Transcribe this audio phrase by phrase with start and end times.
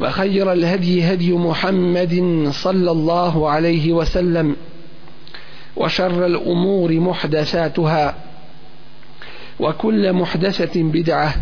[0.00, 2.14] وخير الهدي هدي محمد
[2.50, 4.56] صلى الله عليه وسلم
[5.76, 8.14] وشر الأمور محدثاتها
[9.60, 11.34] وكل محدثة بدعة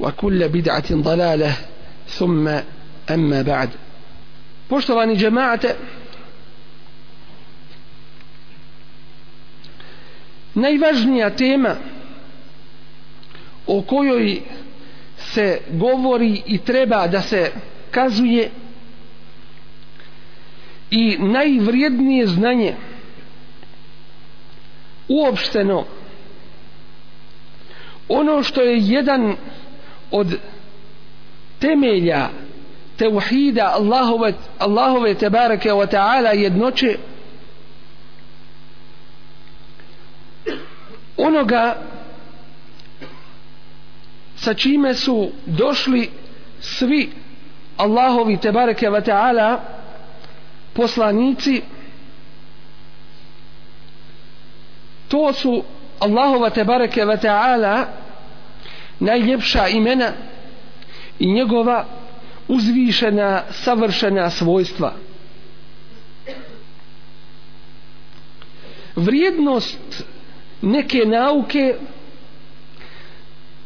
[0.00, 1.56] وكل بدعة ضلالة
[2.08, 2.48] ثم
[3.10, 3.68] أما بعد.
[4.68, 5.74] Poštovani džemaate,
[10.54, 11.76] najvažnija tema
[13.66, 14.40] o kojoj
[15.16, 17.50] se govori i treba da se
[17.94, 18.50] pokazuje
[20.90, 22.74] i najvrijednije znanje
[25.08, 25.84] uopšteno
[28.08, 29.36] ono što je jedan
[30.10, 30.38] od
[31.58, 32.28] temelja
[32.96, 36.98] tevhida Allahove, Allahove tebareke wa ta'ala jednoće
[41.16, 41.76] onoga
[44.36, 46.10] sa čime su došli
[46.60, 47.23] svi
[47.76, 49.60] Allahovi tebareke ve ta'ala
[50.74, 51.62] poslanici
[55.08, 55.64] to su
[56.00, 57.86] Allahova tebareke ve ta'ala
[59.00, 60.12] najljepša imena
[61.18, 61.84] i njegova
[62.48, 64.92] uzvišena savršena svojstva.
[68.96, 70.04] Vrijednost
[70.62, 71.74] neke nauke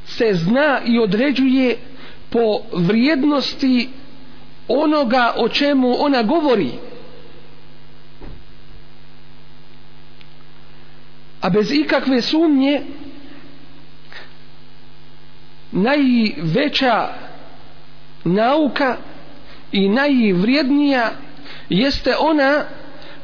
[0.07, 1.77] se zna i određuje
[2.31, 3.89] po vrijednosti
[4.69, 6.73] onoga o čemu ona govori.
[11.41, 12.83] A bez ikakve sumnje
[15.73, 17.09] najveća
[18.25, 18.97] nauka
[19.73, 21.11] i najvrijednija
[21.69, 22.65] jeste ona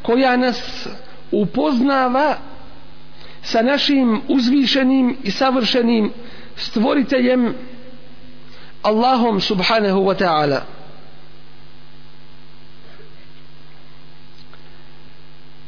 [0.02, 0.88] koja nas
[1.32, 2.36] upoznava
[3.42, 6.12] sa našim uzvišenim i savršenim
[6.56, 7.54] stvoriteljem
[8.82, 10.73] Allahom subhanahu wa ta'ala.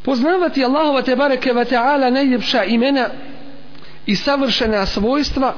[0.07, 3.09] Poznavati Allahova te bareke ve ta'ala najljepša imena
[4.07, 5.55] i savršena svojstva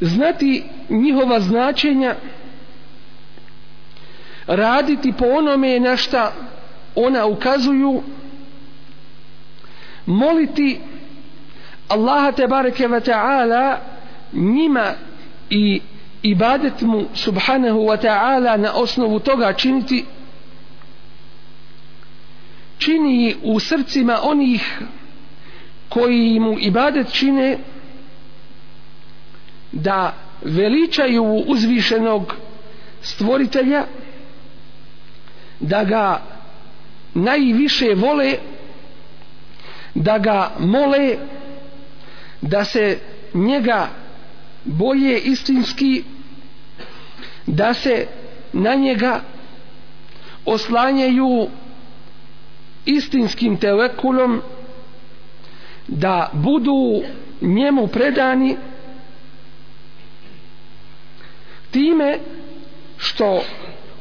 [0.00, 2.14] znati njihova značenja
[4.46, 6.32] raditi po onome na šta
[6.94, 8.02] ona ukazuju
[10.06, 10.80] moliti
[11.88, 13.78] Allaha te bareke ve ta'ala
[14.32, 14.92] njima
[15.50, 15.80] i
[16.22, 20.04] ibadet mu subhanahu wa ta'ala na osnovu toga činiti
[22.80, 24.80] čini u srcima onih
[25.88, 27.58] koji mu ibadet čine
[29.72, 32.34] da veličaju uzvišenog
[33.02, 33.84] stvoritelja
[35.60, 36.22] da ga
[37.14, 38.34] najviše vole
[39.94, 41.16] da ga mole
[42.42, 42.98] da se
[43.34, 43.88] njega
[44.64, 46.04] boje istinski
[47.46, 48.06] da se
[48.52, 49.20] na njega
[50.46, 51.48] oslanjaju
[52.86, 54.40] istinskim telekulom
[55.88, 57.02] da budu
[57.40, 58.56] njemu predani
[61.70, 62.18] time
[62.96, 63.42] što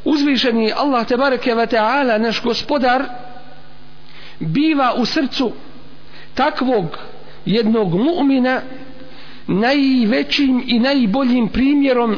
[0.06, 3.04] uzvišeni Allah tebareke ve taala naš gospodar
[4.40, 5.52] biva u srcu
[6.34, 6.86] takvog
[7.46, 8.60] jednog mu'mina
[9.48, 12.16] najvećim i najboljim primjerom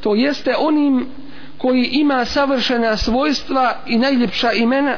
[0.00, 1.06] to jeste onim
[1.58, 4.96] koji ima savršena svojstva i najljepša imena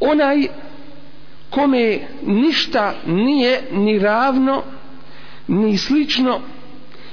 [0.00, 0.46] onaj
[1.50, 4.62] kome ništa nije ni ravno
[5.48, 6.40] ni slično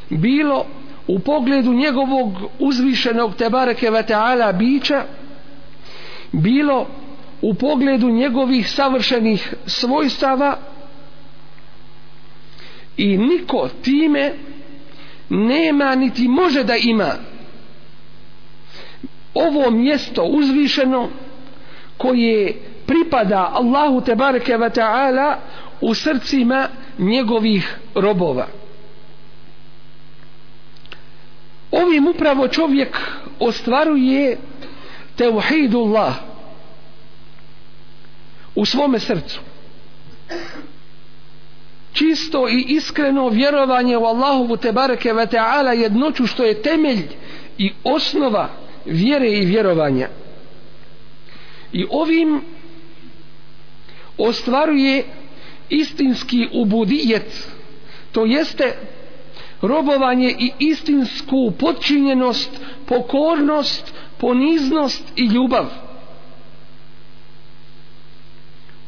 [0.10, 0.66] bilo
[1.08, 5.04] u pogledu njegovog uzvišenog tebareke veteala bića
[6.32, 6.88] bilo
[7.42, 10.58] u pogledu njegovih savršenih svojstava
[12.98, 14.34] i niko time
[15.30, 17.12] nema niti može da ima
[19.34, 21.10] ovo mjesto uzvišeno
[21.98, 25.40] koje pripada Allahu tebareke ve taala
[25.82, 28.48] u srcima njegovih robova.
[31.72, 32.98] Ovim upravo čovjek
[33.40, 34.38] ostvaruje
[35.16, 36.16] teuhidullah
[38.56, 39.40] u svome srcu.
[41.94, 47.08] Čisto i iskreno vjerovanje u Allahovu tebareke ve taala jednoću što je temelj
[47.58, 48.50] i osnova
[48.86, 50.08] vjere i vjerovanja.
[51.74, 52.42] I ovim
[54.18, 55.04] ostvaruje
[55.70, 57.48] istinski ubudijet
[58.12, 58.76] to jeste
[59.62, 62.50] robovanje i istinsku podčinjenost
[62.86, 65.66] pokornost poniznost i ljubav.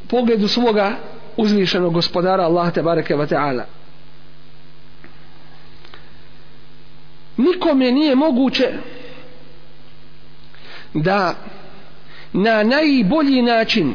[0.04, 0.92] U pogledu svoga
[1.38, 3.66] uzvišenog gospodara Allah te bareke ve taala.
[7.38, 8.70] Nikome nije moguće
[10.94, 11.36] da
[12.34, 13.94] na najbolji način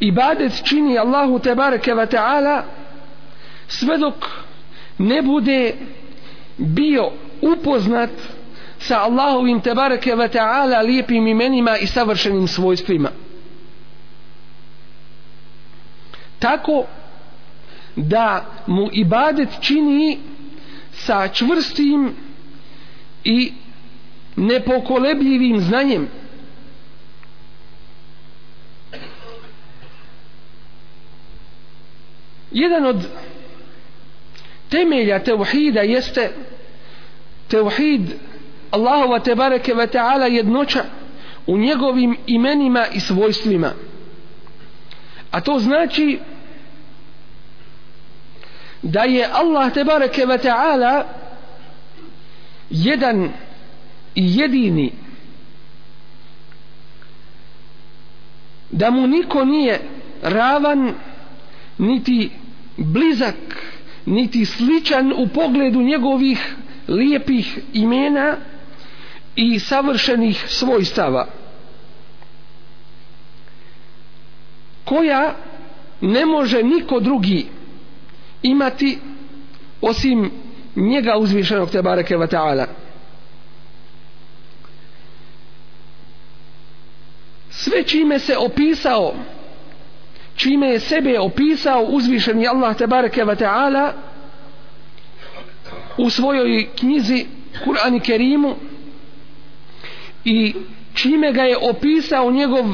[0.00, 2.64] ibadet čini Allahu te bareke ve taala
[3.68, 4.26] sve dok
[4.98, 5.74] ne bude
[6.56, 7.12] bio
[7.42, 8.10] upoznat
[8.78, 13.10] sa Allahovim te bareke ve taala lijepim imenima i savršenim svojstvima.
[16.38, 16.84] Tako
[17.96, 20.18] da mu ibadet čini
[20.92, 22.14] sa čvrstim
[23.24, 23.52] i
[24.36, 26.08] nepokolebljivim znanjem.
[32.50, 33.06] Jedan od
[34.68, 36.30] temelja tevhida jeste
[37.48, 38.02] tevhid
[38.70, 40.84] Allahova tebareke ve ta'ala jednoća
[41.46, 43.72] u njegovim imenima i svojstvima.
[45.30, 46.18] A to znači
[48.82, 51.04] da je Allah tebareke ve ta'ala
[52.70, 53.30] jedan
[54.14, 54.92] i jedini
[58.70, 59.80] da mu niko nije
[60.22, 60.94] ravan
[61.78, 62.30] niti
[62.80, 63.34] blizak
[64.06, 66.54] niti sličan u pogledu njegovih
[66.88, 68.36] lijepih imena
[69.36, 71.26] i savršenih svojstava.
[74.84, 75.34] Koja
[76.00, 77.46] ne može niko drugi
[78.42, 78.98] imati
[79.80, 80.30] osim
[80.76, 82.66] njega uzvišenog te bareke wa ta'ala.
[87.50, 89.14] Sve čime se opisao
[90.40, 93.92] čime je sebe opisao uzvišeni Allah te bareke ta'ala
[95.98, 97.26] u svojoj knjizi
[97.64, 98.54] Kur'an i Kerimu
[100.24, 100.54] i
[100.94, 102.64] čime ga je opisao njegov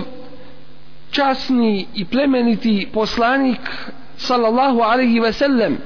[1.10, 3.60] časni i plemeniti poslanik
[4.16, 5.78] sallallahu alaihi ve sellem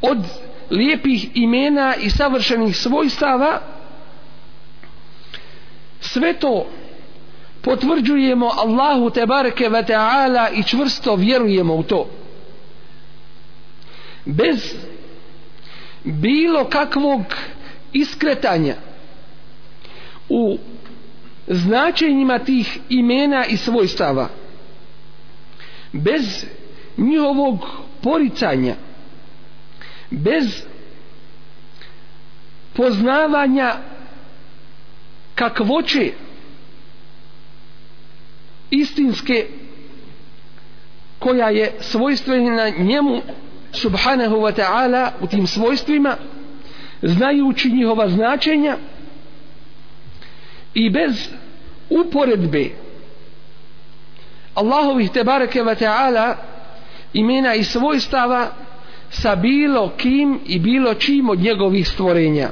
[0.00, 0.18] od
[0.70, 3.60] lijepih imena i savršenih svojstava
[6.00, 6.66] sve to
[7.62, 12.10] potvrđujemo Allahu tebareke ve ta'ala i čvrsto vjerujemo u to.
[14.24, 14.74] Bez
[16.04, 17.22] bilo kakvog
[17.92, 18.74] iskretanja
[20.28, 20.58] u
[21.46, 24.28] značenjima tih imena i svojstava
[25.92, 26.44] bez
[26.96, 27.58] njihovog
[28.02, 28.74] poricanja
[30.10, 30.62] bez
[32.72, 33.74] poznavanja
[35.34, 36.12] kakvoće
[38.72, 39.46] istinske
[41.18, 43.20] koja je svojstvena njemu
[43.72, 46.16] subhanahu wa ta'ala u tim svojstvima
[47.02, 48.76] znajući njihova značenja
[50.74, 51.28] i bez
[51.90, 52.70] uporedbe
[54.54, 56.34] Allahovih tebareke wa ta'ala
[57.12, 58.50] imena i svojstava
[59.10, 62.50] sa bilo kim i bilo čim od njegovih stvorenja.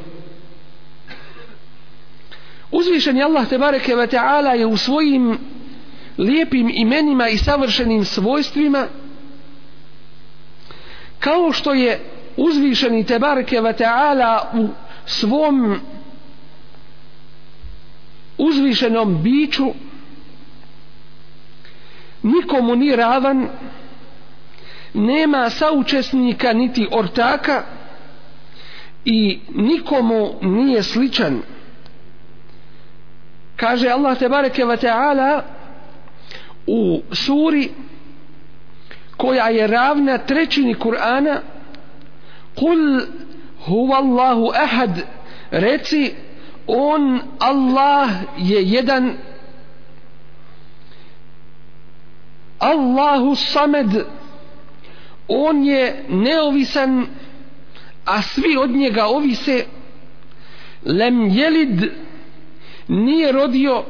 [2.71, 5.39] Uzvišen je Allah tebareke wa ta'ala je u svojim
[6.19, 8.87] lijepim imenima i savršenim svojstvima
[11.19, 12.01] kao što je
[12.37, 14.69] uzvišeni tebareke wa ta'ala u
[15.07, 15.81] svom
[18.39, 19.67] uzvišenom biću
[22.23, 23.49] nikomu ni ravan
[24.95, 27.63] nema saučesnika niti ortaka
[29.05, 31.43] i nikomu nije sličan.
[33.57, 35.43] Kaže Allah tebareke wa ta'ala
[36.67, 37.69] u suri
[39.17, 41.41] koja je ravna trećini Kur'ana
[42.55, 43.01] kul
[43.67, 44.91] huwa Allahu ahad
[45.51, 46.15] reci
[46.67, 49.17] on Allah je jedan
[52.59, 54.05] Allahu samed
[55.29, 57.07] on je neovisan
[58.05, 59.65] a svi od njega ovise
[60.85, 61.93] lem jelid
[62.89, 63.85] nije rodio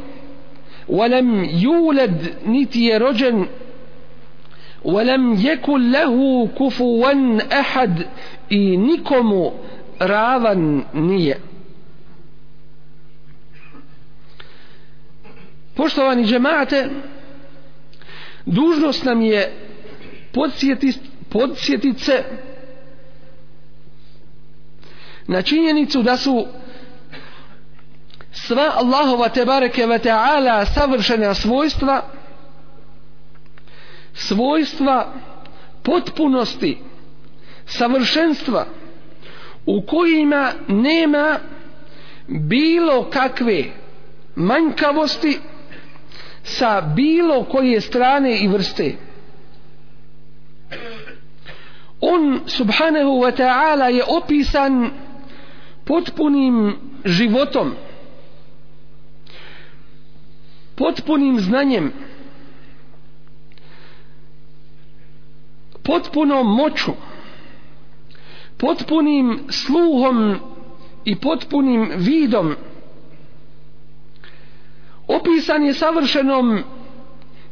[0.90, 3.46] ولم يولد niti je rođen
[4.84, 7.14] ولم يكن له كفوا
[7.60, 8.06] أحد
[8.50, 9.52] i nikomu
[10.00, 11.40] ravan nije
[15.76, 16.90] poštovani džemate
[18.46, 19.52] dužnost nam je
[20.32, 21.00] podsjetiti
[21.30, 22.24] podsjetit se
[25.28, 26.46] na činjenicu da su
[28.33, 32.03] sva Allahova tebareke ve ta'ala savršena svojstva
[34.15, 35.13] svojstva
[35.83, 36.79] potpunosti
[37.67, 38.67] savršenstva
[39.67, 41.39] u kojima nema
[42.27, 43.65] bilo kakve
[44.37, 45.39] manjkavosti
[46.43, 48.95] sa bilo koje strane i vrste.
[52.01, 54.91] On subhanahu wa ta'ala je opisan
[55.85, 57.75] potpunim životom
[60.81, 61.93] potpunim znanjem
[65.83, 66.93] potpunom moću
[68.57, 70.37] potpunim sluhom
[71.05, 72.55] i potpunim vidom
[75.07, 76.63] opisan je savršenom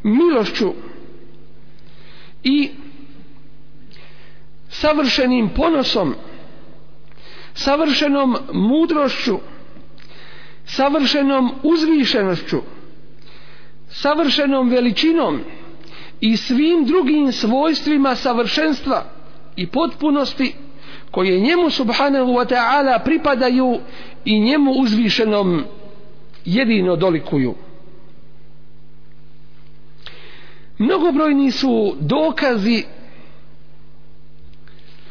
[0.03, 0.73] milošću
[2.45, 2.71] i
[4.69, 6.15] savršenim ponosom
[7.55, 9.39] savršenom mudrošću
[10.65, 12.78] savršenom uzvišenošću
[13.91, 15.41] savršenom veličinom
[16.21, 19.05] i svim drugim svojstvima savršenstva
[19.57, 20.55] i potpunosti
[21.11, 23.79] koje njemu subhanahu wa ta'ala pripadaju
[24.25, 25.65] i njemu uzvišenom
[26.45, 27.55] jedino dolikuju.
[30.79, 32.85] Mnogobrojni su dokazi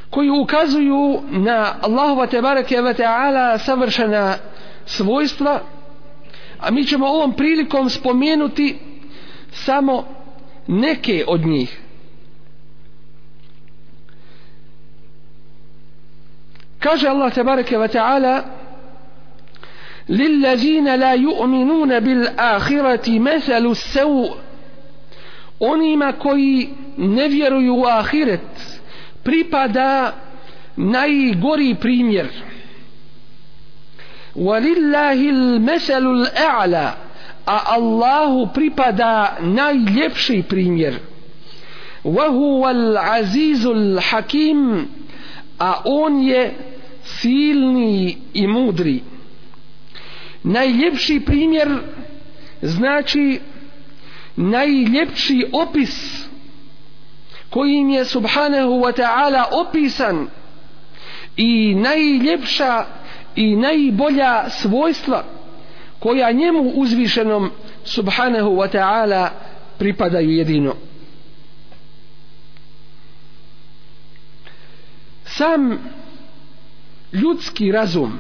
[0.10, 4.36] koji ukazuju na Allahova tebareke wa ta'ala savršena
[4.86, 5.62] svojstva
[6.60, 8.78] a mi ćemo ovom prilikom spomenuti
[9.52, 10.06] samo
[10.68, 11.80] neke od njih
[16.80, 18.44] kaže Allah tebareke wa ta'ala
[20.10, 24.32] للذين لا يؤمنون بالآخرة مثل السوء
[25.60, 28.80] onima koji ne vjeruju u ahiret
[29.24, 30.14] pripada
[30.76, 32.28] najgori primjer
[34.37, 36.97] walillahi l-mesalu l-a'la
[37.47, 40.95] a Allahu pripada najljepši primjer
[42.05, 44.87] وهو العزيز الحكيم
[45.61, 46.55] a on je
[47.05, 49.03] silni i mudri
[50.45, 51.69] najljepši primjer
[52.63, 53.41] znači
[54.37, 56.27] najljepši opis
[57.51, 60.29] kojim je subhanahu wa ta'ala opisan
[61.37, 62.85] i najljepša
[63.38, 65.24] i najbolja svojstva
[66.00, 67.52] koja njemu uzvišenom
[67.84, 69.30] subhanahu wa ta'ala
[69.78, 70.76] pripadaju jedino.
[75.26, 75.80] Sam
[77.14, 78.20] ljudski razum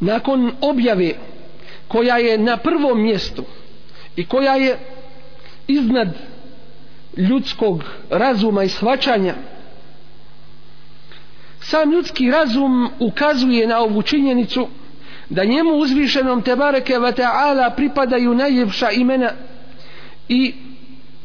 [0.00, 1.12] nakon objave
[1.88, 3.44] koja je na prvom mjestu
[4.16, 4.78] i koja je
[5.66, 6.08] iznad
[7.16, 9.34] ljudskog razuma i shvaćanja
[11.60, 14.68] sam ljudski razum ukazuje na ovu činjenicu
[15.30, 19.32] da njemu uzvišenom tebareke ve ta'ala pripadaju najljepša imena
[20.28, 20.54] i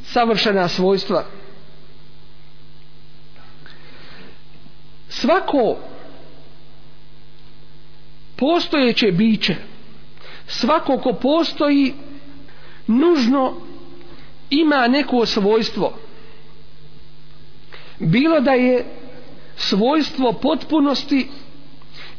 [0.03, 1.25] savršena svojstva.
[5.09, 5.77] Svako
[8.35, 9.55] postojeće biće
[10.51, 11.93] svako ko postoji
[12.87, 13.53] nužno
[14.49, 15.93] ima neko svojstvo.
[17.99, 18.85] Bilo da je
[19.61, 21.27] svojstvo potpunosti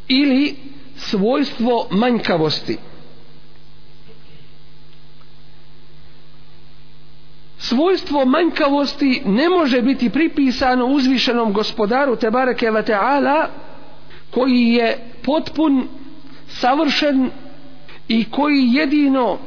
[0.08, 0.56] ili
[0.96, 2.76] svojstvo manjkavosti.
[7.58, 13.49] Svojstvo manjkavosti ne može biti pripisano uzvišenom gospodaru Tebareke Vateala
[14.30, 15.88] koji je potpun
[16.49, 17.30] savršen
[18.08, 19.38] i koji jedino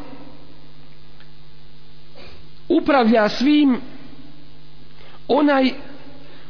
[2.69, 3.77] upravlja svim
[5.27, 5.71] onaj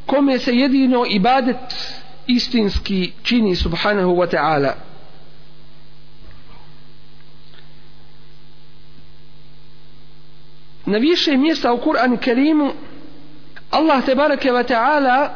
[0.05, 1.75] kome se jedino ibadet
[2.27, 4.73] istinski čini subhanahu wa ta'ala.
[10.85, 12.71] Na više mjesta u Kur'an Kerimu
[13.71, 15.29] Allah tebareke wa ta'ala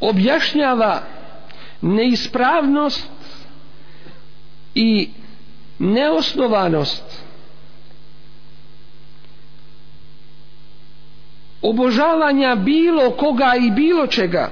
[0.00, 1.02] objašnjava
[1.82, 3.10] neispravnost
[4.74, 5.10] i
[5.78, 7.25] neosnovanost
[11.62, 14.50] obožavanja bilo koga i bilo čega.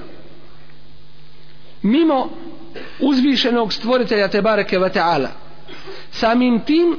[1.81, 2.29] Mimo
[2.99, 5.29] uzvišenog stvoritelja Tebareke ve ta'ala.
[6.11, 6.97] Samim tim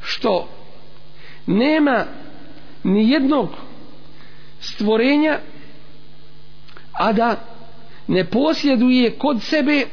[0.00, 0.48] što
[1.46, 2.04] nema
[2.84, 3.48] ni jednog
[4.60, 5.38] stvorenja
[6.92, 7.36] a da
[8.06, 9.86] ne posjeduje kod sebe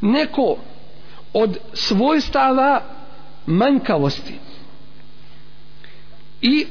[0.00, 0.56] neko
[1.32, 2.82] od svojstava
[3.46, 4.34] manjkavosti.
[6.42, 6.66] I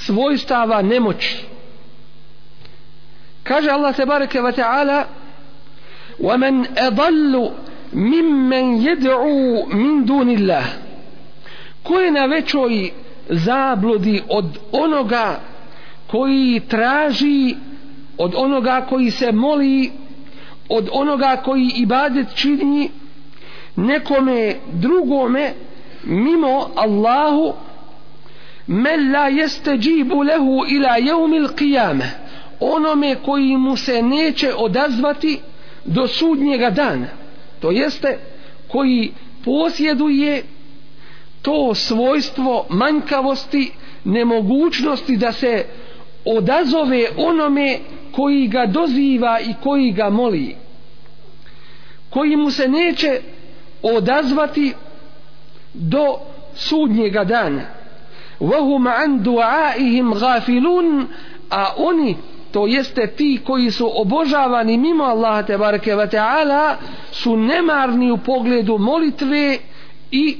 [0.00, 1.44] svojstava nemoći
[3.42, 5.04] kaže Allah tebareke wa ta'ala
[6.20, 7.50] ومن أضل
[7.92, 10.64] ممن يدعو من دون الله
[11.84, 12.90] ko je na većoj
[13.30, 15.40] zabludi od onoga
[16.06, 17.54] koji traži
[18.18, 19.90] od onoga koji se moli
[20.68, 22.90] od onoga koji ibadet čini
[23.76, 25.52] nekome drugome
[26.04, 27.54] mimo Allahu
[28.67, 32.05] men la jeste džibu lehu ila jeumil qiyame.
[32.59, 35.39] Onome koji mu se neće odazvati
[35.85, 37.07] do sudnjega dana
[37.59, 38.19] to jeste
[38.67, 39.11] koji
[39.45, 40.43] posjeduje
[41.41, 43.71] to svojstvo manjkavosti
[44.03, 45.65] nemogućnosti da se
[46.25, 47.79] odazove onome
[48.11, 50.55] koji ga doziva i koji ga moli
[52.09, 53.21] koji mu se neće
[53.81, 54.73] odazvati
[55.73, 56.17] do
[56.55, 57.61] sudnjega dana.
[58.40, 61.08] وهم عن دعائهم غافلون
[61.50, 62.16] a oni
[62.52, 66.76] to jeste ti koji su obožavani mimo Allaha te bareke ve taala
[67.12, 69.58] su nemarni u pogledu molitve
[70.10, 70.36] i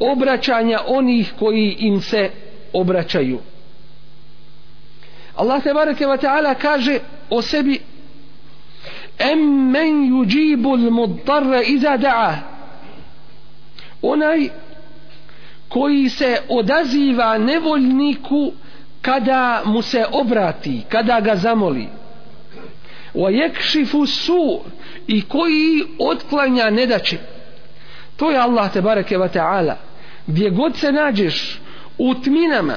[0.00, 2.30] obraćanja onih koji im se
[2.72, 3.38] obraćaju
[5.36, 6.98] Allah te bareke ve taala kaže
[7.30, 7.80] o sebi
[9.18, 12.34] em men yujibu al-mudtarra iza da'a
[14.02, 14.48] onaj
[15.73, 18.51] koji se odaziva nevoljniku
[19.01, 21.87] kada mu se obrati, kada ga zamoli.
[23.13, 24.59] Wa yakšifu su
[25.07, 27.17] i koji otklanja nedaće.
[28.15, 29.75] To je Allah te bareke ve ta'ala.
[30.27, 31.61] Gdje god se nađeš
[31.97, 32.75] u tminama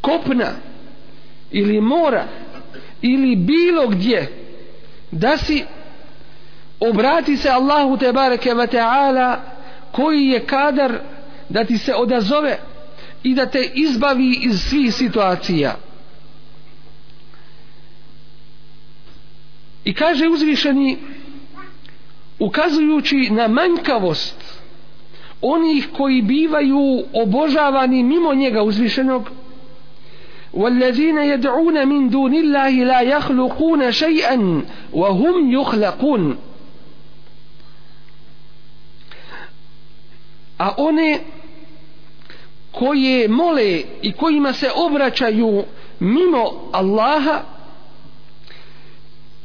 [0.00, 0.52] kopna
[1.50, 2.24] ili mora
[3.02, 4.32] ili bilo gdje
[5.10, 5.64] da si
[6.80, 9.36] obrati se Allahu te bareke ve ta'ala
[9.92, 10.92] koji je kadar
[11.49, 12.59] da ti se odazove
[13.23, 15.75] i da te izbavi iz svih situacija.
[19.85, 20.97] I kaže uzvišeni
[22.39, 24.35] ukazujući na manjkavost
[25.41, 29.29] onih koji bivaju obožavani mimo njega uzvišenog
[30.53, 36.37] والذين يدعون من دون الله لا يخلقون شيئا وهم يخلقون
[40.59, 41.19] a one
[42.75, 45.63] koje mole i kojima se obraćaju
[45.99, 47.41] mimo Allaha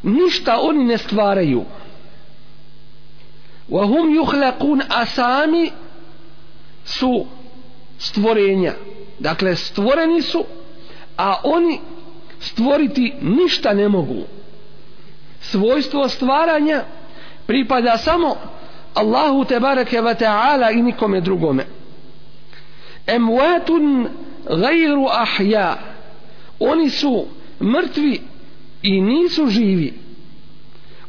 [0.03, 1.65] ništa oni ne stvaraju
[3.71, 5.71] وهم يخلقون asami
[6.85, 7.27] su
[7.99, 8.73] stvorenja
[9.19, 10.45] dakle stvoreni su
[11.17, 11.81] a oni
[12.41, 14.23] stvoriti ništa ne mogu
[15.41, 16.85] svojstvo stvaranja
[17.47, 18.37] pripada samo
[18.95, 21.67] Allahu te bareke ve taala i nikome drugome
[23.08, 24.08] emwatun
[24.50, 25.78] gajru ahja
[26.60, 27.26] oni su
[27.62, 28.22] mrtvi
[28.82, 29.94] i nisu živi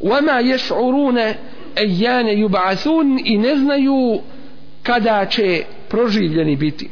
[0.01, 1.35] wama yash'uruna
[1.77, 4.21] ayyana yub'athun i ne znaju
[4.83, 6.91] kada će proživljeni biti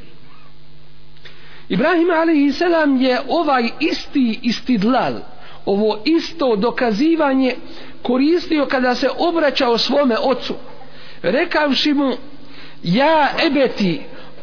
[1.69, 2.61] Ibrahim a.s.
[3.01, 5.15] je ovaj isti istidlal
[5.67, 7.55] ovo isto dokazivanje
[8.03, 10.55] koristio kada se obraćao svome ocu
[11.23, 12.13] rekavši mu
[12.83, 14.01] ja ebeti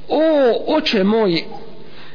[0.10, 1.43] o oče moj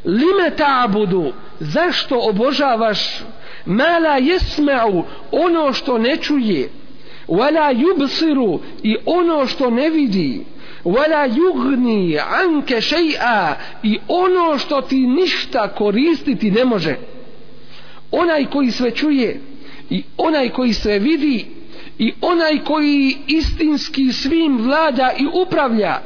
[0.04, 1.32] lime ta'budu?
[1.60, 3.22] Zašto obožavaš?
[3.66, 5.02] Mala jesma'u
[5.32, 6.70] ono što ne čuje.
[7.28, 10.44] Wala yubsiru i ono što ne vidi.
[10.84, 16.96] Wala yugni anke še'a i ono što ti ništa koristiti ne može.
[18.10, 19.40] Onaj koji sve čuje
[19.90, 21.46] i onaj koji sve vidi
[21.98, 26.00] i onaj koji istinski svim vlada i upravlja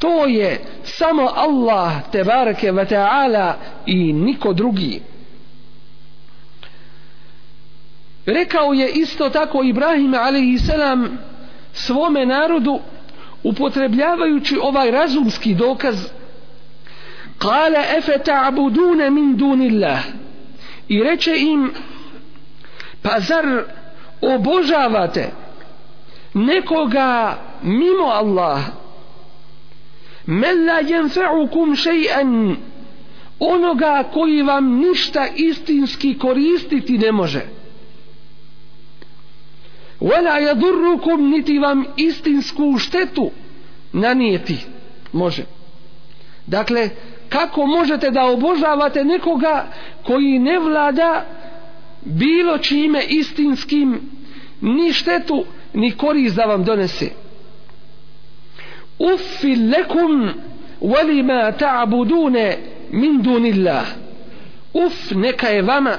[0.00, 3.54] to je samo Allah tebareke ve taala
[3.86, 5.02] i niko drugi.
[8.26, 11.18] Rekao je isto tako Ibrahim alejhi selam
[11.72, 12.80] svome narodu
[13.42, 15.96] upotrebljavajući ovaj razumski dokaz
[17.38, 20.00] kale efe ta'budune min dunillah?
[20.88, 21.72] I reče im
[23.02, 23.64] pa zar
[24.20, 25.30] obožavate
[26.34, 28.80] nekoga mimo Allaha?
[30.30, 32.56] Men la jenfe'ukum še'an
[33.40, 37.40] onoga koji vam ništa istinski koristiti ne može.
[40.00, 43.30] Wala yadurrukum niti vam istinsku štetu
[43.92, 44.56] nanijeti
[45.12, 45.44] može.
[46.46, 46.90] Dakle
[47.28, 49.66] kako možete da obožavate nekoga
[50.06, 51.26] koji ne vlada
[52.02, 54.00] bilo čime istinskim
[54.60, 57.10] ni štetu ni korist da vam donese?
[59.00, 60.34] Uffil lekum
[60.80, 62.58] walima ta'budune
[62.90, 63.86] min dunillah.
[64.74, 65.96] Uf neka je vama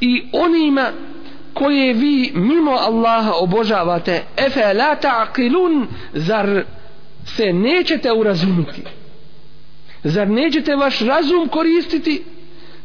[0.00, 0.90] i onima
[1.54, 4.22] koje vi mimo Allaha obožavate.
[4.36, 6.64] Efe la ta'qilun zar
[7.24, 8.82] se nećete urazumiti?
[10.04, 12.24] Zar nećete vaš razum koristiti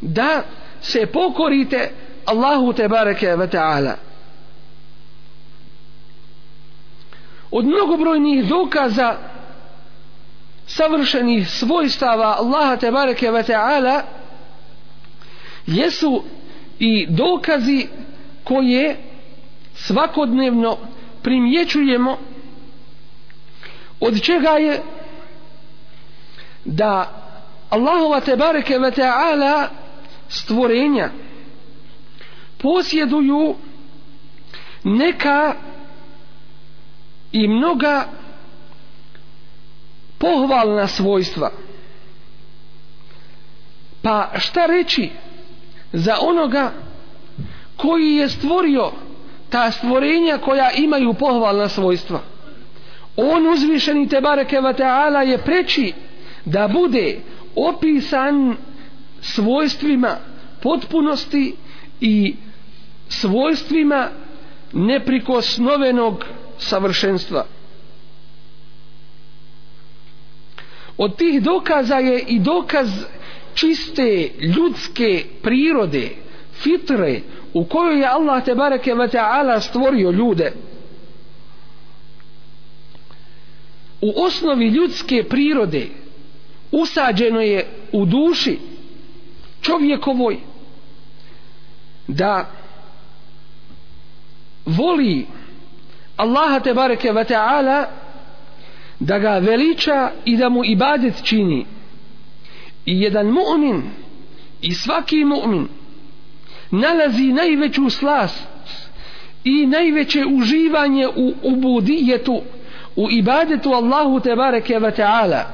[0.00, 0.42] da
[0.80, 1.90] se pokorite
[2.24, 3.94] Allahu te bareke ve ta'ala?
[7.50, 9.16] Od mnogobrojnih dokaza
[10.70, 14.02] savršenih svojstava Allaha te bareke ve ta'ala
[15.66, 16.22] jesu
[16.78, 17.86] i dokazi
[18.44, 18.96] koje
[19.74, 20.76] svakodnevno
[21.22, 22.18] primjećujemo
[24.00, 24.82] od čega je
[26.64, 27.20] da
[27.70, 29.68] Allahova te bareke ve ta'ala
[30.28, 31.10] stvorenja
[32.58, 33.54] posjeduju
[34.84, 35.54] neka
[37.32, 38.19] i mnoga
[40.20, 41.50] pohvalna svojstva
[44.02, 45.10] pa šta reći
[45.92, 46.72] za onoga
[47.76, 48.90] koji je stvorio
[49.50, 52.20] ta stvorenja koja imaju pohvalna svojstva
[53.16, 55.92] on uzvišeni te bareke wa ta'ala je preći
[56.44, 57.20] da bude
[57.56, 58.56] opisan
[59.20, 60.16] svojstvima
[60.62, 61.54] potpunosti
[62.00, 62.34] i
[63.08, 64.08] svojstvima
[64.72, 66.24] neprikosnovenog
[66.58, 67.44] savršenstva.
[71.00, 72.88] Od tih dokaza je i dokaz
[73.54, 76.10] čiste ljudske prirode,
[76.52, 77.20] fitre,
[77.54, 80.52] u kojoj je Allah te bareke ve taala stvorio ljude.
[84.00, 85.86] U osnovi ljudske prirode
[86.72, 88.58] usađeno je u duši
[89.60, 90.38] čovjekovoj
[92.08, 92.50] da
[94.66, 95.26] voli
[96.16, 97.99] Allaha te bareke ve taala
[99.00, 101.66] da ga veliča i da mu ibadet čini.
[102.86, 103.82] I jedan mu'min
[104.62, 105.66] i svaki mu'min
[106.70, 108.48] nalazi najveću slast
[109.44, 112.42] i najveće uživanje u ubudijetu
[112.96, 115.44] u ibadetu Allahu te bareke ve taala.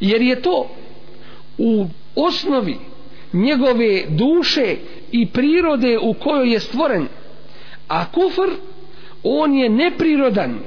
[0.00, 0.70] Jer je to
[1.58, 2.76] u osnovi
[3.32, 4.76] njegove duše
[5.12, 7.06] i prirode u kojoj je stvoren.
[7.88, 8.50] A kufr
[9.22, 10.58] on je neprirodan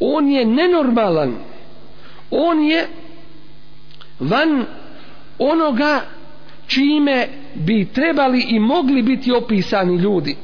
[0.00, 1.36] on je nenormalan.
[2.30, 2.88] On je
[4.18, 4.66] van
[5.38, 6.00] onoga
[6.66, 10.36] čime bi trebali i mogli biti opisani ljudi.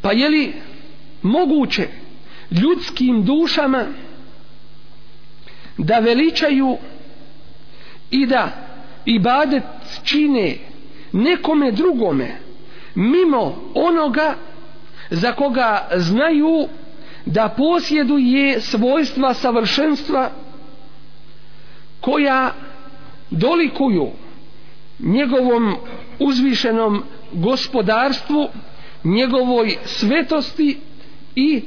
[0.00, 0.52] Pa je li
[1.22, 1.88] moguće
[2.50, 3.84] ljudskim dušama
[5.78, 6.76] da veličaju
[8.10, 8.50] i da
[9.04, 9.62] ibadet
[10.04, 10.56] čine
[11.12, 12.36] nekome drugome
[12.94, 14.34] mimo onoga
[15.10, 16.68] za koga znaju
[17.26, 20.30] da posjeduje svojstva savršenstva
[22.00, 22.52] koja
[23.30, 24.08] dolikuju
[24.98, 25.76] njegovom
[26.18, 28.48] uzvišenom gospodarstvu
[29.04, 30.78] njegovoj svetosti
[31.36, 31.62] i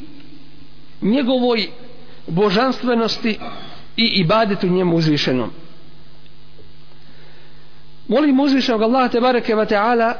[1.01, 1.67] njegovoj
[2.27, 3.39] božanstvenosti
[3.97, 5.49] i ibadetu njemu uzvišenom.
[8.07, 10.13] Molim uzvišenog Allah te bareke ve ta'ala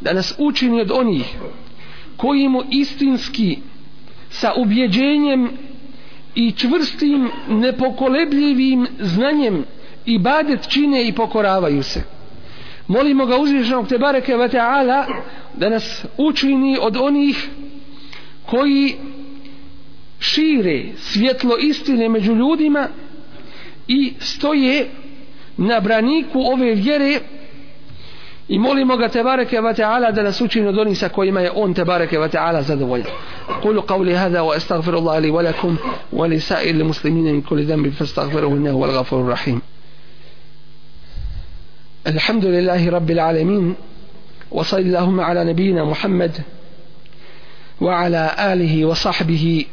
[0.00, 1.36] da nas učini od onih
[2.16, 3.58] koji mu istinski
[4.30, 5.50] sa ubjeđenjem
[6.34, 9.64] i čvrstim nepokolebljivim znanjem
[10.06, 12.02] ibadet čine i pokoravaju se.
[12.88, 15.04] Molimo ga uzvišenog te bareke wa ta'ala
[15.54, 17.48] da nas učini od onih
[18.46, 18.94] koji
[20.20, 22.88] šire svjetlo istine među ljudima
[23.88, 24.86] i stoje
[25.56, 27.20] na braniku ove vjere
[28.48, 31.50] I molimo ga te bareke ve taala da nas učini od onih sa kojima je
[31.54, 33.10] on te bareke ve taala zadovoljan.
[33.62, 35.78] Kulu qawli hadha wa astaghfirullaha li wa lakum
[36.12, 39.60] wa li sa'il muslimina min kulli dhanbin fastaghfiruhu innahu huwal ghafurur rahim.
[42.04, 43.74] Alhamdulillahi rabbil alamin
[44.50, 46.44] wa sallallahu ala nabiyyina Muhammad
[47.80, 49.66] wa ala alihi wa sahbihi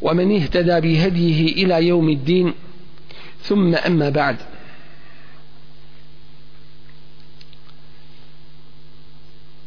[0.00, 2.54] wa man ihtada bi بهديه ila يوم din
[3.42, 4.36] thumma أما بعد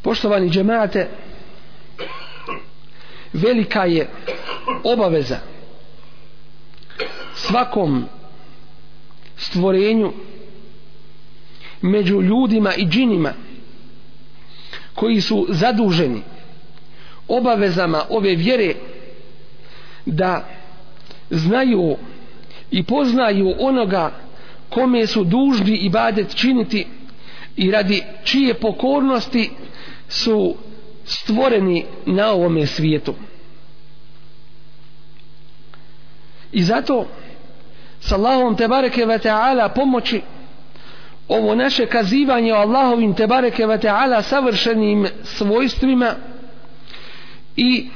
[0.02, 1.08] Poštovani džemate,
[3.32, 4.08] velika je
[4.84, 5.38] obaveza
[7.34, 8.04] svakom
[9.36, 10.12] stvorenju
[11.82, 13.32] među ljudima i džinima
[14.94, 16.22] koji su zaduženi
[17.28, 18.74] obavezama ove vjere
[20.06, 20.48] da
[21.30, 21.96] znaju
[22.70, 24.12] i poznaju onoga
[24.68, 26.86] kome su dužni i badet činiti
[27.56, 29.50] i radi čije pokornosti
[30.12, 30.54] su
[31.04, 33.14] stvoreni na ovome svijetu.
[36.52, 37.06] I zato
[38.00, 40.20] s Allahom tebareke ve ta'ala pomoći
[41.28, 46.14] ovo naše kazivanje o Allahovim tebareke ve ta'ala savršenim svojstvima
[47.56, 47.88] i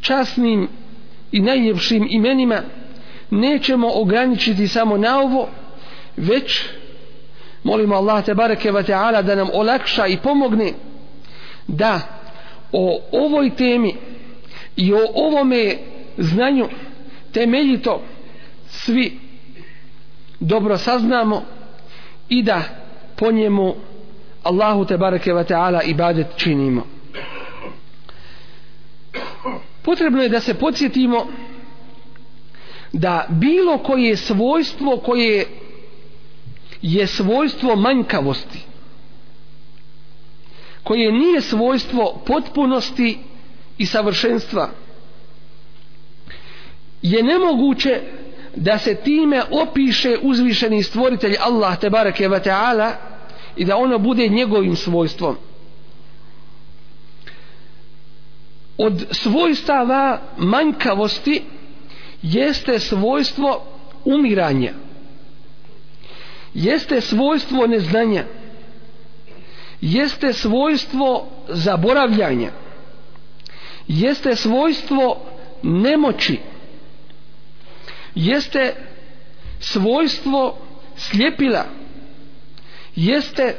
[0.00, 0.68] časnim
[1.32, 2.62] i najljepšim imenima
[3.30, 5.48] nećemo ograničiti samo na ovo
[6.16, 6.62] već
[7.64, 10.72] molimo Allah te bareke ve taala da nam olakša i pomogne
[11.66, 12.00] da
[12.72, 13.94] o ovoj temi
[14.76, 15.76] i o ovome
[16.18, 16.68] znanju
[17.32, 18.02] temeljito
[18.68, 19.18] svi
[20.40, 21.42] dobro saznamo
[22.28, 22.62] i da
[23.16, 23.74] po njemu
[24.42, 26.86] Allahu te bareke ve taala ibadet činimo.
[29.82, 31.26] Potrebno je da se podsjetimo
[32.92, 35.46] da bilo koje svojstvo koje
[36.82, 38.69] je svojstvo manjkavosti
[40.90, 43.18] koje nije svojstvo potpunosti
[43.78, 44.70] i savršenstva
[47.02, 48.00] je nemoguće
[48.56, 52.92] da se time opiše uzvišeni stvoritelj Allah te bareke ve taala
[53.56, 55.36] i da ono bude njegovim svojstvom.
[58.78, 61.42] Od svojstava manjkavosti
[62.22, 63.62] jeste svojstvo
[64.04, 64.72] umiranja
[66.54, 68.24] jeste svojstvo neznanja
[69.81, 72.51] jeste svojstvo zaboravljanja
[73.87, 75.21] jeste svojstvo
[75.63, 76.39] nemoći
[78.15, 78.73] jeste
[79.59, 80.57] svojstvo
[80.97, 81.65] sljepila
[82.95, 83.55] jeste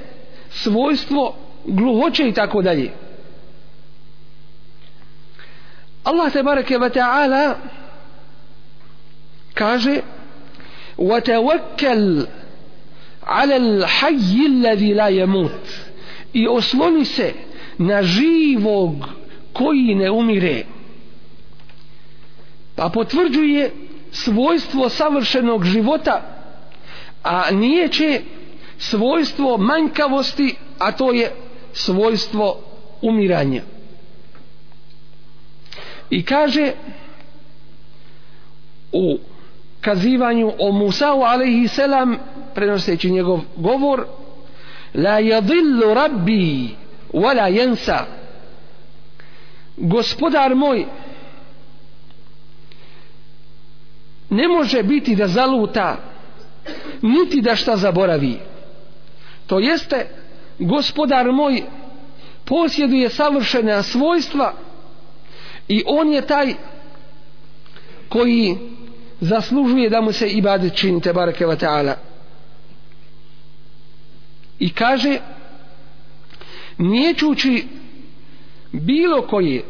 [0.50, 2.90] svojstvo gluhoće i tako dalje
[6.04, 7.54] Allah te bareke ve taala
[9.54, 10.00] kaže
[10.98, 12.26] وتوكل
[13.22, 15.66] على الحي الذي لا يموت
[16.33, 17.33] i osloni se
[17.77, 18.93] na živog
[19.53, 20.63] koji ne umire.
[22.75, 23.71] Pa potvrđuje
[24.11, 26.21] svojstvo savršenog života
[27.23, 28.21] a nije će
[28.77, 31.31] svojstvo manjkavosti a to je
[31.73, 32.57] svojstvo
[33.01, 33.61] umiranja.
[36.09, 36.71] I kaže
[38.91, 39.17] u
[39.81, 42.17] kazivanju o Musa'u alaihi selam
[42.55, 44.05] prenoseći njegov govor
[44.93, 46.75] la yadillu rabbi
[47.13, 48.06] wala yansa.
[49.77, 50.86] Gospodar moj
[54.30, 55.97] ne može biti da zaluta
[57.01, 58.39] niti da šta zaboravi.
[59.47, 60.08] To jeste
[60.60, 61.63] gospodar moj
[62.45, 64.54] posjeduje savršena svojstva
[65.67, 66.54] i on je taj
[68.10, 68.58] koji
[69.21, 72.11] zaslužuje da mu se ibadet čini te bareke ve ta'ala
[74.61, 75.18] i kaže
[76.78, 77.66] niječući
[78.72, 79.64] bilo koje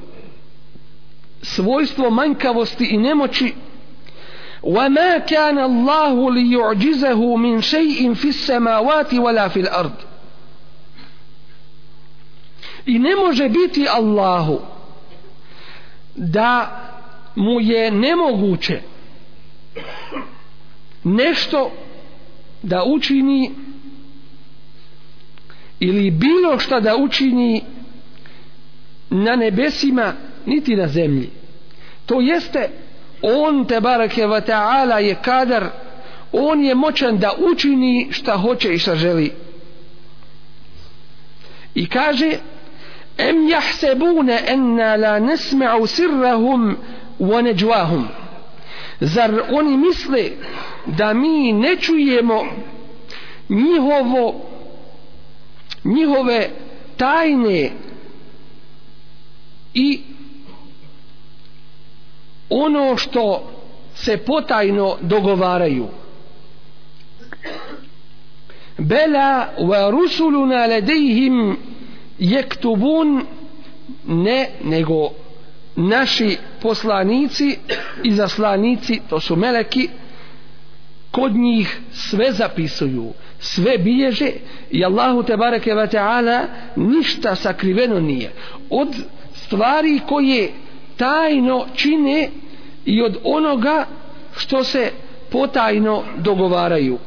[1.43, 3.55] svojstvo manjkavosti i nemoći
[4.67, 9.93] وما كان الله ليعجزه من شيء في السماوات ولا في الأرض
[12.87, 14.61] i ne može biti Allahu
[16.17, 16.81] da
[17.37, 18.83] mu je nemoguće
[21.05, 21.71] nešto
[22.63, 23.51] da učini
[25.82, 27.64] ili bilo šta da učini
[29.10, 30.14] na nebesima
[30.46, 31.30] niti na zemlji.
[32.06, 32.70] To jeste
[33.22, 35.70] on te barake va ta'ala je kadar
[36.32, 39.32] on je moćan da učini šta hoće i šta želi.
[41.76, 42.32] I kaže
[43.18, 46.78] em jahsebune enna la nesma'u sirrahum
[47.20, 48.08] wa neđvahum
[49.00, 50.30] zar oni misle
[50.86, 52.46] da mi ne čujemo
[53.50, 54.51] njihovo
[55.84, 56.50] njihove
[56.98, 57.72] tajne
[59.74, 60.02] i
[62.50, 63.52] ono što
[63.96, 65.88] se potajno dogovaraju.
[68.78, 71.58] Bela wa rusuluna ladejhim
[72.20, 73.26] jektubun
[74.08, 75.10] ne nego
[75.76, 77.58] naši poslanici
[78.04, 79.90] i zaslanici to su meleki
[81.12, 84.32] kod njih sve zapisuju sve bilježe
[84.72, 86.42] i Allahu te bareke ve taala
[86.76, 88.32] ništa sakriveno nije.
[88.70, 88.88] Od
[89.34, 90.52] stvari koje
[90.98, 92.30] tajno čine
[92.86, 93.86] i od onoga
[94.38, 94.92] što se
[95.32, 96.98] potajno dogovaraju.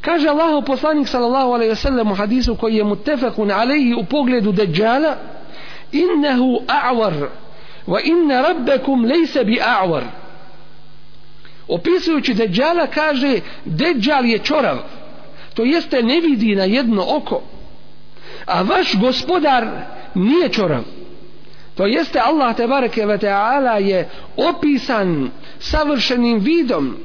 [0.00, 4.52] Kaže Allah poslanik sallallahu alejhi ve sellem u hadisu koji je mutafekun alejhi u pogledu
[4.52, 5.16] deđala
[5.92, 7.26] innehu a'war
[7.86, 10.02] wa inna rabbekum lejse bi a'war
[11.68, 14.78] opisujući deđala kaže deđal je čorav
[15.58, 17.42] to jeste ne vidi na jedno oko.
[18.46, 19.66] A vaš gospodar
[20.14, 20.82] nije čorav
[21.74, 26.96] to jeste Allah te bareke ve taala je opisan savršenim vidom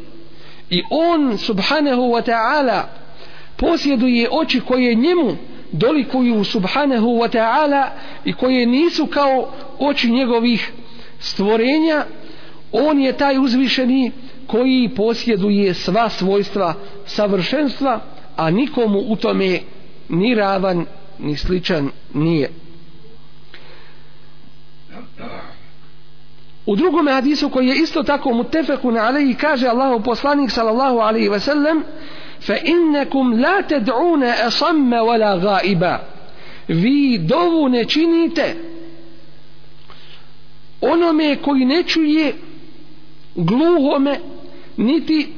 [0.69, 2.81] i on subhanahu wa ta'ala
[3.57, 5.35] posjeduje oči koje njemu
[5.71, 7.87] dolikuju subhanahu wa ta'ala
[8.25, 10.71] i koje nisu kao oči njegovih
[11.19, 12.05] stvorenja.
[12.71, 14.11] On je taj uzvišeni
[14.47, 16.73] koji posjeduje sva svojstva
[17.05, 19.59] savršenstva a nikomu u tome
[20.09, 20.85] ni ravan
[21.19, 22.49] ni sličan nije.
[26.65, 31.39] U drugom hadisu koji je isto tako mutefekun alaihi kaže Allahu poslanik sallallahu alaihi ve
[31.39, 31.83] sellem
[32.41, 35.99] fa innakum la tad'una asamma wala ghaiba.
[36.67, 38.55] Vi dovu ne činite
[40.81, 42.33] onome koji ne čuje
[43.35, 44.19] gluhome
[44.77, 45.33] niti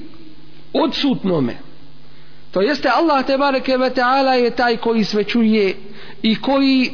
[0.73, 1.64] odsutnome
[2.55, 5.75] to jeste Allah te bareke ve taala je taj koji sve čuje
[6.21, 6.91] i koji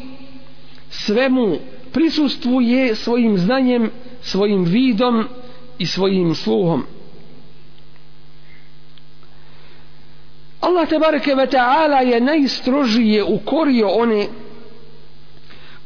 [0.89, 1.59] svemu
[1.93, 5.27] prisustvuje svojim znanjem svojim vidom
[5.77, 6.83] i svojim sluhom.
[10.61, 14.27] Allah te bareke ve taala je najstrožije ukorio one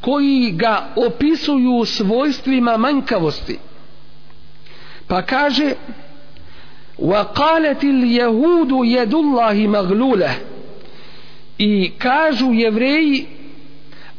[0.02, 3.60] koji ga opisuju svojstvima manjkavosti.
[5.08, 5.74] Pa kaže
[6.99, 10.31] وقالت اليهود يد الله مغلولة
[11.59, 13.27] i kažu jevreji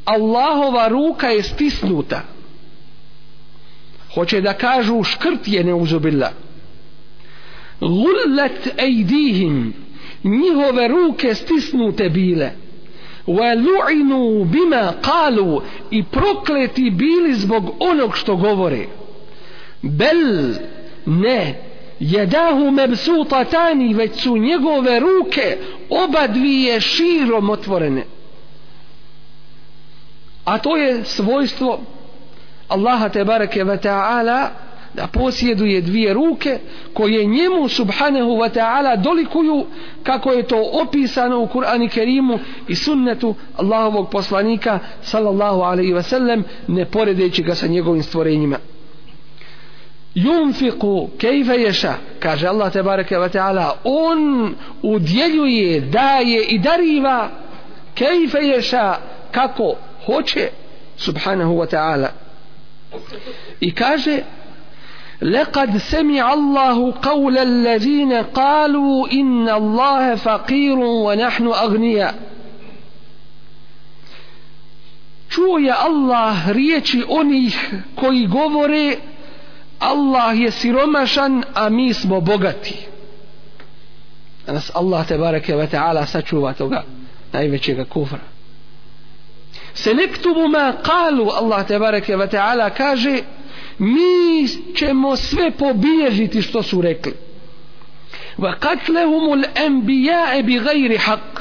[0.06, 2.22] Allahova ruka je stisnuta
[4.14, 6.32] hoće da kažu škrt je neuzubila
[7.80, 9.74] gullet ejdihim
[10.24, 12.52] njihove ruke stisnute bile
[13.28, 18.86] وَلُعِنُوا بِمَا قَالُوا i prokleti bili zbog onog što govore
[19.82, 20.54] bel
[21.06, 21.65] ne
[22.01, 25.59] jedahu mebsutatani već su njegove ruke
[25.91, 28.05] oba dvije širom otvorene.
[30.45, 31.81] A to je svojstvo
[32.69, 34.49] Allaha te bareke ve ta'ala
[34.95, 36.59] da posjeduje dvije ruke
[36.93, 39.67] koje njemu subhanahu wa ta'ala dolikuju
[40.03, 46.45] kako je to opisano u Kur'ani Kerimu i sunnetu Allahovog poslanika sallallahu alaihi wa sallam
[46.69, 48.59] ne poredeći ga sa njegovim stvorenjima
[50.16, 57.30] yunfiqu kayfa yasha kaže Allah te bareke ve taala on udjeljuje daje i dariva
[57.96, 58.96] kayfa yasha
[59.32, 60.50] kako hoće
[60.98, 62.10] subhanahu wa ta'ala
[63.60, 64.24] i kaže
[65.22, 72.16] لقد سمع الله قول الذين قالوا إن الله فقير ونحن أغنياء
[75.30, 78.96] čuje Allah riječi onih koji govore
[79.79, 82.87] Allah je siromašan a mi smo bogati.
[84.47, 86.85] A nas Allah te bareke ve ta'ala sačuva toga
[87.33, 88.19] najvećega kufra.
[89.75, 93.19] Se nektubu ma kalu Allah te bareke ve ta'ala kaže
[93.79, 97.13] mi ćemo sve pobilježiti što su rekli.
[98.39, 101.41] Wa katlehumul enbijae bi gajri haq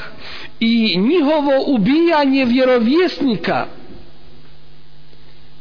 [0.60, 3.66] i njihovo ubijanje vjerovjesnika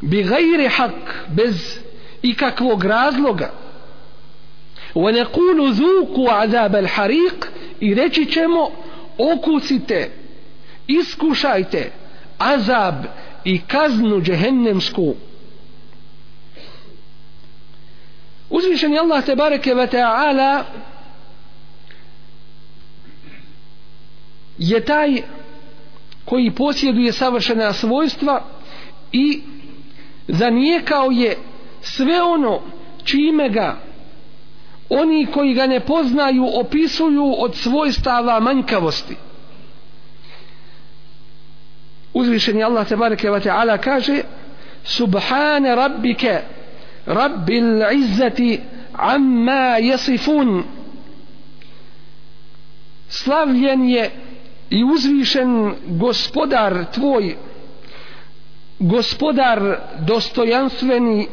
[0.02, 0.92] bi gajri haq
[1.28, 1.85] bez
[2.30, 3.52] ikakvog razloga.
[4.96, 7.46] wa nekulu zuku azab al hariq
[7.80, 8.70] i reći ćemo
[9.18, 10.12] okusite
[10.88, 11.92] iskušajte
[12.38, 12.96] azab
[13.44, 15.16] i kaznu džehennemsku.
[18.50, 20.64] Uzvišen je Allah te bareke ve ta'ala
[24.58, 25.22] je taj
[26.26, 28.44] koji posjeduje savršena svojstva
[29.12, 29.42] i
[30.28, 31.38] zanijekao je
[31.86, 32.62] sve ono
[33.04, 33.78] čime ga
[34.90, 39.16] oni koji ga ne poznaju opisuju od svojstava manjkavosti.
[42.14, 44.22] Uzvišeni Allah tebareke wa ta'ala kaže
[44.84, 46.42] subhane rabbike
[47.06, 48.60] rabbil izzati
[48.94, 50.64] amma jesifun
[53.10, 54.12] slavljen je
[54.70, 57.36] i uzvišen gospodar tvoj
[58.80, 61.28] gospodar dostojanstveni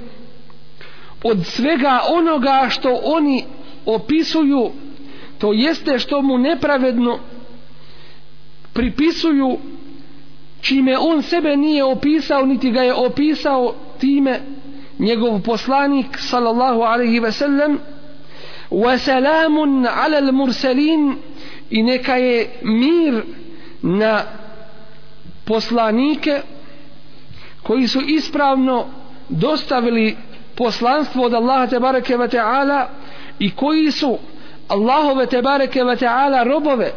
[1.24, 3.44] od svega onoga što oni
[3.86, 4.70] opisuju
[5.38, 7.18] to jeste što mu nepravedno
[8.72, 9.58] pripisuju
[10.60, 14.40] čime on sebe nije opisao niti ga je opisao time
[14.98, 17.78] njegov poslanik sallallahu alaihi ve sellem.
[18.70, 21.16] Wa salamun ala mursalin
[21.70, 23.22] i neka je mir
[23.82, 24.22] na
[25.44, 26.40] poslanike
[27.62, 28.86] koji su ispravno
[29.28, 30.16] dostavili
[30.64, 32.88] poslanstvo od Allaha te bareke ve taala
[33.38, 34.18] i koji su
[34.68, 36.92] Allahove te bareke ve taala robove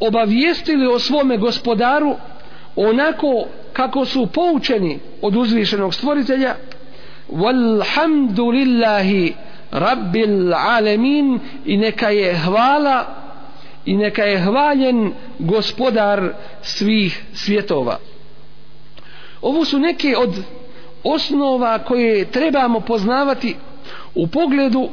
[0.00, 2.16] obavijestili o svome gospodaru
[2.76, 6.54] onako kako su poučeni od uzvišenog stvoritelja
[7.28, 9.32] walhamdulillahi
[9.70, 13.04] rabbil alemin i neka je hvala
[13.84, 17.98] i neka je hvaljen gospodar svih svjetova.
[19.42, 20.42] Ovo su neke od
[21.04, 23.56] osnova koje trebamo poznavati
[24.14, 24.88] u pogledu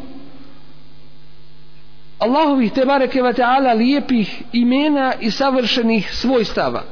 [2.20, 6.84] Allahovih te bareke ve taala lijepih imena i savršenih svojstava.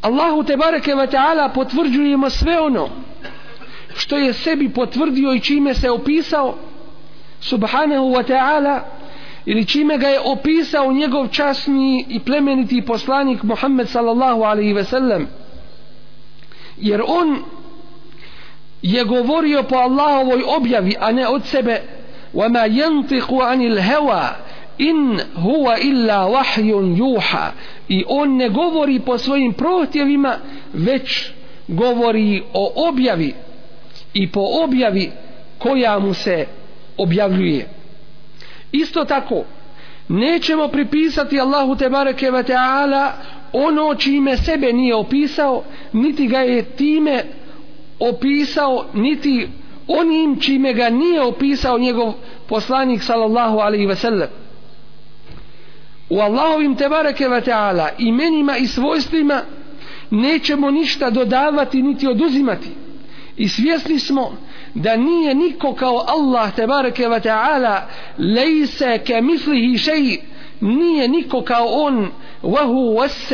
[0.00, 2.88] Allahu te bareke ve taala potvrđujemo sve ono
[3.96, 6.56] što je sebi potvrdio i čime se opisao
[7.40, 8.80] subhanahu wa ta'ala
[9.44, 15.28] ili čime ga je opisao njegov časni i plemeniti poslanik Muhammed sallallahu alaihi ve sellem
[16.81, 17.37] jer on
[18.81, 21.81] je govorio po Allahovoj objavi a ne od sebe
[22.33, 24.35] وما ينطق عن الهوى
[24.79, 27.51] in huwa illa wahyun yuha
[27.89, 30.35] i on ne govori po svojim prohtjevima
[30.73, 31.31] već
[31.67, 33.33] govori o objavi
[34.13, 35.11] i po objavi
[35.57, 36.45] koja mu se
[36.97, 37.67] objavljuje
[38.71, 39.43] isto tako
[40.07, 43.11] nećemo pripisati Allahu te bareke ve taala
[43.52, 47.24] ono čime sebe nije opisao niti ga je time
[48.00, 49.48] opisao niti
[49.88, 52.12] onim čime ga nije opisao njegov
[52.48, 54.28] poslanik sallallahu alaihi ve sellem.
[56.10, 59.40] U Allahovim tebareke ve ta'ala imenima i svojstvima
[60.10, 62.68] nećemo ništa dodavati niti oduzimati.
[63.36, 64.32] I svjesni smo
[64.74, 67.80] da nije niko kao Allah tebareke ve ta'ala
[68.18, 70.18] lejse ke mislihi šeji
[70.60, 72.10] nije niko kao on
[72.42, 73.32] wahu was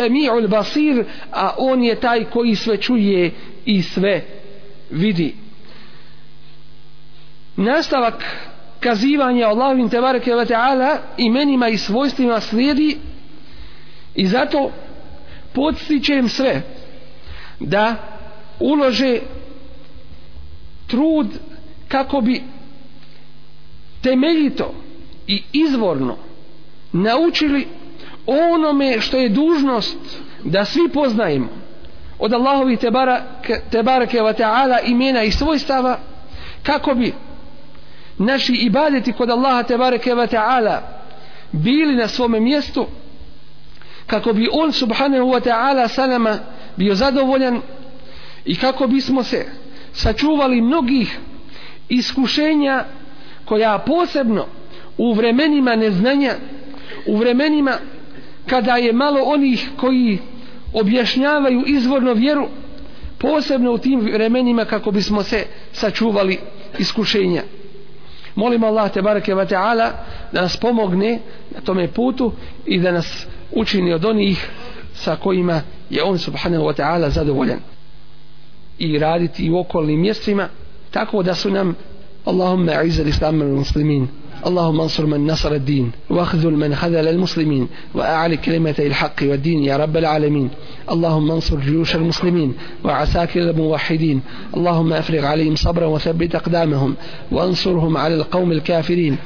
[0.48, 3.30] basir a on je taj koji sve čuje
[3.64, 4.24] i sve
[4.90, 5.34] vidi.
[7.56, 8.24] Nastavak
[8.80, 12.96] kazivanja Allahovim tebareke ve taala imenima i svojstvima slijedi
[14.14, 14.70] i zato
[15.52, 16.62] podstičem sve
[17.60, 17.96] da
[18.60, 19.18] ulože
[20.86, 21.26] trud
[21.88, 22.42] kako bi
[24.02, 24.74] temeljito
[25.26, 26.16] i izvorno
[26.92, 27.66] naučili
[28.28, 29.98] onome što je dužnost
[30.44, 31.48] da svi poznajemo
[32.18, 32.76] od Allahovi
[33.70, 35.98] tebareke ve taala imena i svojstava
[36.62, 37.12] kako bi
[38.18, 40.80] naši ibadeti kod Allaha tebareke ve ta'ala
[41.52, 42.86] bili na svome mjestu
[44.06, 46.38] kako bi on subhanahu wa ta'ala sa nama
[46.76, 47.60] bio zadovoljan
[48.44, 49.46] i kako bismo se
[49.92, 51.18] sačuvali mnogih
[51.88, 52.84] iskušenja
[53.44, 54.46] koja posebno
[54.98, 56.34] u vremenima neznanja
[57.06, 57.72] u vremenima
[58.48, 60.18] kada je malo onih koji
[60.72, 62.48] objašnjavaju izvorno vjeru
[63.18, 66.38] posebno u tim vremenima kako bismo se sačuvali
[66.78, 67.42] iskušenja.
[68.34, 69.92] Molimo Allah te bareke ve taala
[70.32, 71.18] da nas pomogne
[71.54, 72.32] na tome putu
[72.66, 74.50] i da nas učini od onih
[74.94, 77.58] sa kojima je on subhanahu wa ta'ala zadovoljan.
[78.78, 80.48] I raditi u okolnim mjestima
[80.90, 81.74] tako da su nam
[82.24, 84.08] Allahumma izal l-islam muslimin
[84.46, 89.96] اللهم انصر من نصر الدين واخذل من خذل المسلمين وأعلي كلمة الحق والدين يا رب
[89.96, 90.50] العالمين.
[90.90, 94.20] اللهم انصر جيوش المسلمين وعساكر الموحدين.
[94.56, 96.94] اللهم افرغ عليهم صبرا وثبت أقدامهم
[97.32, 99.16] وانصرهم على القوم الكافرين.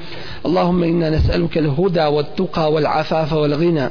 [0.47, 3.91] اللهم إنا نسألك الهدى والتقى والعفاف والغنى.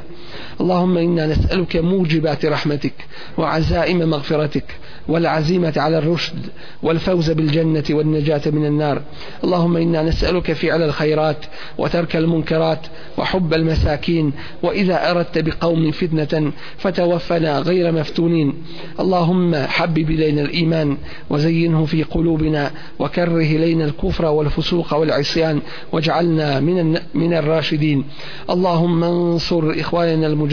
[0.62, 2.92] اللهم إنا نسألك موجبات رحمتك
[3.38, 4.64] وعزائم مغفرتك
[5.08, 6.38] والعزيمة على الرشد
[6.82, 9.02] والفوز بالجنة والنجاة من النار.
[9.44, 11.36] اللهم إنا نسألك فعل الخيرات
[11.78, 12.78] وترك المنكرات
[13.18, 14.32] وحب المساكين.
[14.62, 18.54] وإذا أردت بقوم فتنة فتوفنا غير مفتونين.
[19.00, 20.96] اللهم حبب إلينا الإيمان
[21.30, 25.60] وزينه في قلوبنا وكره إلينا الكفر والفسوق والعصيان
[25.92, 28.04] واجعلنا من من الراشدين.
[28.50, 30.51] اللهم انصر إخواننا المجاهدين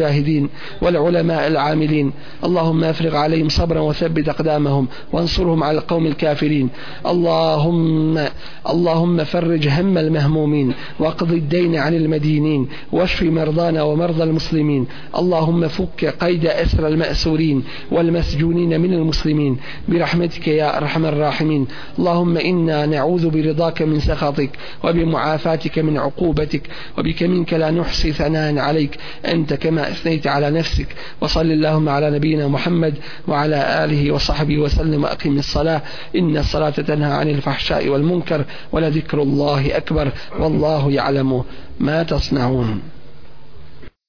[0.81, 2.11] والعلماء العاملين.
[2.43, 6.69] اللهم افرغ عليهم صبرا وثبت أقدامهم وانصرهم على القوم الكافرين.
[7.05, 8.19] اللهم
[8.69, 14.87] اللهم فرج هم المهمومين واقض الدين عن المدينين واشف مرضانا ومرضى المسلمين.
[15.17, 19.57] اللهم فك قيد أسر والمأسورين والمسجونين من المسلمين.
[19.87, 21.67] برحمتك يا أرحم الراحمين.
[21.99, 24.49] اللهم إنا نعوذ برضاك من سخطك
[24.83, 26.61] وبمعافاتك من عقوبتك
[26.97, 28.97] وبك منك لا نحصي ثناء عليك.
[29.25, 30.87] أنت أثنيت على نفسك
[31.21, 32.93] وصل اللهم على نبينا محمد
[33.27, 35.81] وعلى آله وصحبه وسلم وأقم الصلاة
[36.15, 41.43] إن الصلاة تنهى عن الفحشاء والمنكر ولذكر الله أكبر والله يعلم
[41.79, 42.81] ما تصنعون